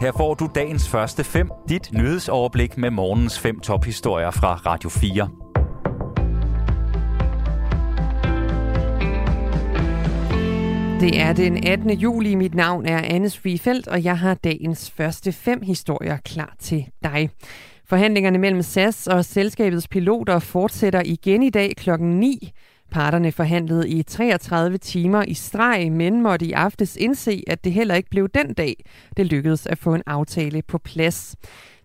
[0.00, 5.28] Her får du dagens første fem, dit nyhedsoverblik med morgens fem tophistorier fra Radio 4.
[11.00, 11.90] Det er den 18.
[11.90, 12.34] juli.
[12.34, 17.30] Mit navn er Anne Svifeldt, og jeg har dagens første fem historier klar til dig.
[17.84, 22.52] Forhandlingerne mellem SAS og selskabets piloter fortsætter igen i dag klokken 9.
[22.90, 27.94] Parterne forhandlede i 33 timer i streg, men måtte i aftes indse, at det heller
[27.94, 28.84] ikke blev den dag,
[29.16, 31.36] det lykkedes at få en aftale på plads.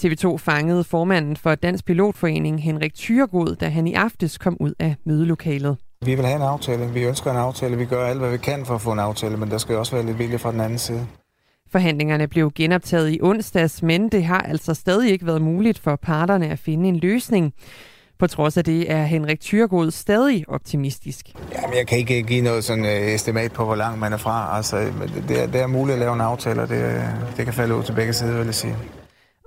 [0.00, 4.96] TV2 fangede formanden for Dansk Pilotforening, Henrik Thyregod, da han i aftes kom ud af
[5.04, 5.76] mødelokalet.
[6.04, 6.92] Vi vil have en aftale.
[6.92, 7.76] Vi ønsker en aftale.
[7.76, 9.96] Vi gør alt, hvad vi kan for at få en aftale, men der skal også
[9.96, 11.06] være lidt vilje fra den anden side.
[11.70, 16.48] Forhandlingerne blev genoptaget i onsdags, men det har altså stadig ikke været muligt for parterne
[16.48, 17.54] at finde en løsning.
[18.18, 21.26] På trods af det er Henrik Thyregod stadig optimistisk.
[21.54, 24.56] Jamen, jeg kan ikke give noget sådan uh, estimat på, hvor langt man er fra.
[24.56, 24.76] Altså,
[25.28, 27.02] det, er, det er muligt at lave en aftale, og det,
[27.36, 28.76] det kan falde ud til begge sider, vil jeg sige.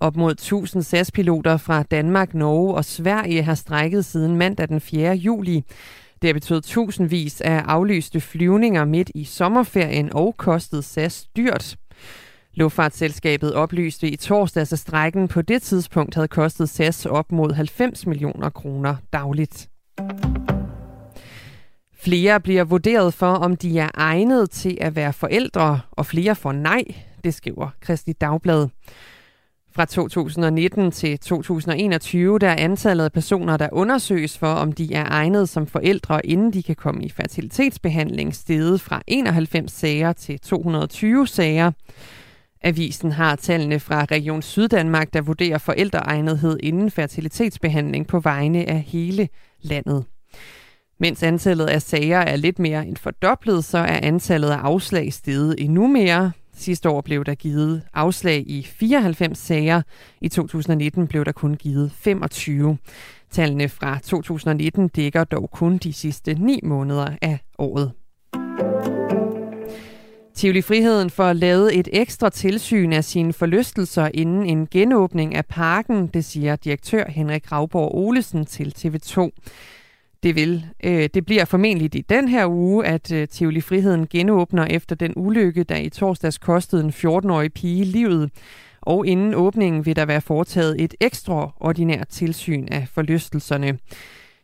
[0.02, 5.14] Op mod 1000 SAS-piloter fra Danmark, Norge og Sverige har strækket siden mandag den 4.
[5.14, 5.64] juli.
[6.22, 11.76] Det har betydet tusindvis af aflyste flyvninger midt i sommerferien og kostet SAS dyrt.
[12.54, 18.08] Luftfartsselskabet oplyste i torsdags, at strækken på det tidspunkt havde kostet SAS op mod 90
[18.08, 19.70] millioner kroner dagligt.
[21.94, 26.52] Flere bliver vurderet for, om de er egnet til at være forældre, og flere får
[26.52, 26.84] nej,
[27.24, 28.68] det skriver Kristi Dagblad.
[29.76, 35.06] Fra 2019 til 2021 der er antallet af personer, der undersøges for, om de er
[35.10, 41.28] egnet som forældre, inden de kan komme i fertilitetsbehandling, steget fra 91 sager til 220
[41.28, 41.72] sager.
[42.64, 49.30] Avisen har tallene fra Region Syddanmark, der vurderer forældreegnethed inden fertilitetsbehandling på vegne af hele
[49.62, 50.06] landet.
[51.00, 55.56] Mens antallet af sager er lidt mere end fordoblet, så er antallet af afslag steget
[55.58, 56.32] endnu mere.
[56.54, 59.82] Sidste år blev der givet afslag i 94 sager.
[60.22, 62.78] I 2019 blev der kun givet 25.
[63.32, 67.92] Tallene fra 2019 dækker dog kun de sidste 9 måneder af året.
[70.42, 76.08] Tivoli Friheden får lavet et ekstra tilsyn af sine forlystelser inden en genåbning af parken,
[76.08, 79.30] det siger direktør Henrik Ravborg Olesen til TV2.
[80.24, 80.66] Det vil.
[80.84, 85.14] Øh, det bliver formentlig i den her uge, at øh, Tivoli Friheden genåbner efter den
[85.16, 88.30] ulykke, der i torsdags kostede en 14-årig pige livet.
[88.82, 93.78] Og inden åbningen vil der være foretaget et ekstraordinært tilsyn af forlystelserne.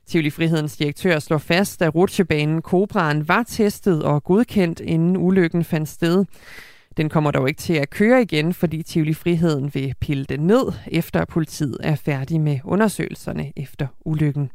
[0.08, 5.90] Tivoli Frihedens direktør slår fast, at rutsjebanen Cobraen var testet og godkendt, inden ulykken fandt
[5.90, 6.26] sted.
[6.98, 10.72] Den kommer dog ikke til at køre igen, fordi Tivoli Friheden vil pille den ned,
[10.88, 14.50] efter politiet er færdig med undersøgelserne efter ulykken.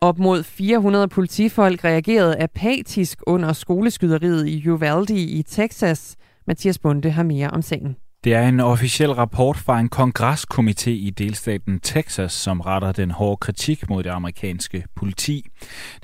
[0.00, 6.16] Op mod 400 politifolk reagerede apatisk under skoleskyderiet i Uvalde i Texas.
[6.46, 7.96] Mathias Bunde har mere om sagen.
[8.24, 13.36] Det er en officiel rapport fra en kongreskomité i delstaten Texas, som retter den hårde
[13.36, 15.46] kritik mod det amerikanske politi.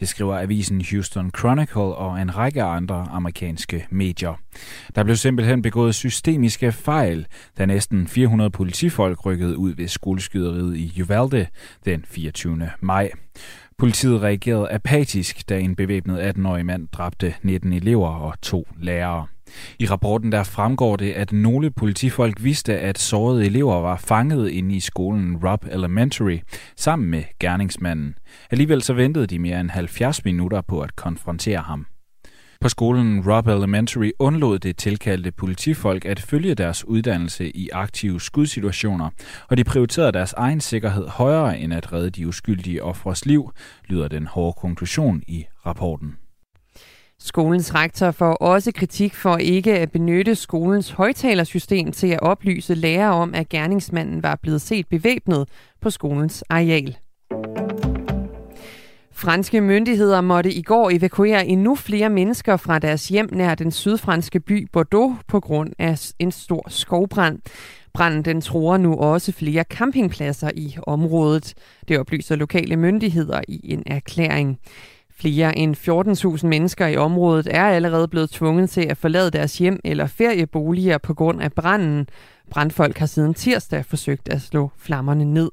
[0.01, 4.35] Det skriver avisen Houston Chronicle og en række andre amerikanske medier.
[4.95, 7.27] Der blev simpelthen begået systemiske fejl,
[7.59, 11.47] da næsten 400 politifolk rykkede ud ved skoleskyderiet i Uvalde
[11.85, 12.71] den 24.
[12.81, 13.11] maj.
[13.79, 19.27] Politiet reagerede apatisk, da en bevæbnet 18-årig mand dræbte 19 elever og to lærere.
[19.79, 24.77] I rapporten der fremgår det, at nogle politifolk vidste, at sårede elever var fanget inde
[24.77, 26.39] i skolen Rob Elementary
[26.77, 28.15] sammen med gerningsmanden.
[28.51, 31.87] Alligevel så ventede de mere end 70 minutter på at konfrontere ham.
[32.61, 39.11] På skolen Rob Elementary undlod det tilkaldte politifolk at følge deres uddannelse i aktive skudsituationer,
[39.49, 43.51] og de prioriterede deres egen sikkerhed højere end at redde de uskyldige ofres liv,
[43.87, 46.17] lyder den hårde konklusion i rapporten.
[47.21, 53.13] Skolens rektor får også kritik for ikke at benytte skolens højtalersystem til at oplyse lærere
[53.13, 55.49] om, at gerningsmanden var blevet set bevæbnet
[55.81, 56.97] på skolens areal.
[59.19, 64.41] Franske myndigheder måtte i går evakuere endnu flere mennesker fra deres hjem nær den sydfranske
[64.41, 67.39] by Bordeaux på grund af en stor skovbrand.
[67.95, 71.55] Branden den tror nu også flere campingpladser i området.
[71.89, 74.59] Det oplyser lokale myndigheder i en erklæring.
[75.11, 75.77] Flere end
[76.41, 80.99] 14.000 mennesker i området er allerede blevet tvunget til at forlade deres hjem eller ferieboliger
[80.99, 82.07] på grund af branden.
[82.51, 85.51] Brandfolk har siden tirsdag forsøgt at slå flammerne ned.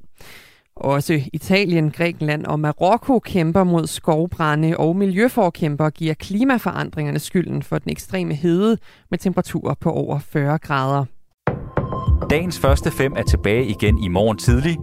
[0.76, 7.90] Også Italien, Grækenland og Marokko kæmper mod skovbrænde, og miljøforkæmper giver klimaforandringerne skylden for den
[7.90, 8.78] ekstreme hede
[9.10, 11.04] med temperaturer på over 40 grader.
[12.30, 14.76] Dagens første fem er tilbage igen i morgen tidlig.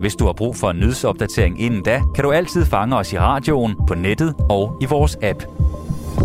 [0.00, 3.18] Hvis du har brug for en nyhedsopdatering inden da, kan du altid fange os i
[3.18, 5.44] radioen, på nettet og i vores app.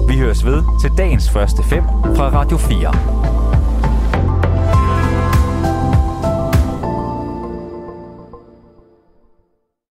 [0.07, 1.83] Vi høres ved til dagens første fem
[2.15, 3.32] fra Radio 4.